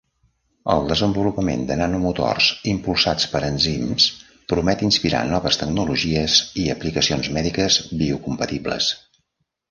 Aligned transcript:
El 0.73 0.87
desenvolupament 0.91 1.65
de 1.71 1.75
nanomotors 1.81 2.47
impulsats 2.71 3.27
per 3.33 3.41
enzims 3.49 4.07
promet 4.53 4.81
inspirar 4.87 5.19
noves 5.33 5.59
tecnologies 5.63 6.39
i 6.63 6.65
aplicacions 6.77 7.29
mèdiques 7.37 7.77
biocompatibles. 8.01 8.89